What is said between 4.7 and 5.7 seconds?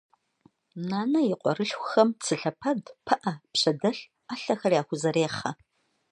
яхузэрехъэ.